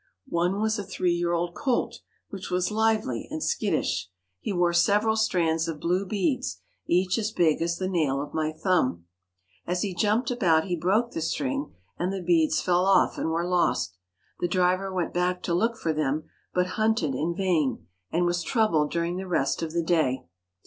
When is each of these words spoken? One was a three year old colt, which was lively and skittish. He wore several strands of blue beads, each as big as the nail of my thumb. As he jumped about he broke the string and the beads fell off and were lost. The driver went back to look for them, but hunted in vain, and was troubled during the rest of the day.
One 0.29 0.59
was 0.59 0.79
a 0.79 0.83
three 0.83 1.13
year 1.13 1.31
old 1.31 1.53
colt, 1.53 1.99
which 2.31 2.49
was 2.49 2.71
lively 2.71 3.27
and 3.29 3.43
skittish. 3.43 4.09
He 4.39 4.51
wore 4.51 4.73
several 4.73 5.15
strands 5.15 5.67
of 5.67 5.79
blue 5.79 6.07
beads, 6.07 6.59
each 6.87 7.19
as 7.19 7.29
big 7.31 7.61
as 7.61 7.77
the 7.77 7.87
nail 7.87 8.19
of 8.19 8.33
my 8.33 8.51
thumb. 8.51 9.05
As 9.67 9.83
he 9.83 9.93
jumped 9.93 10.31
about 10.31 10.63
he 10.65 10.75
broke 10.75 11.11
the 11.11 11.21
string 11.21 11.75
and 11.99 12.11
the 12.11 12.19
beads 12.23 12.61
fell 12.61 12.83
off 12.85 13.19
and 13.19 13.29
were 13.29 13.45
lost. 13.45 13.99
The 14.39 14.47
driver 14.47 14.91
went 14.91 15.13
back 15.13 15.43
to 15.43 15.53
look 15.53 15.77
for 15.77 15.93
them, 15.93 16.23
but 16.51 16.65
hunted 16.81 17.13
in 17.13 17.35
vain, 17.35 17.85
and 18.09 18.25
was 18.25 18.41
troubled 18.41 18.89
during 18.89 19.17
the 19.17 19.27
rest 19.27 19.61
of 19.61 19.71
the 19.71 19.83
day. 19.83 20.25